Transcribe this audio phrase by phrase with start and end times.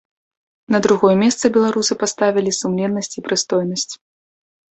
[0.75, 3.93] На другое месца беларусы паставілі сумленнасць і прыстойнасць.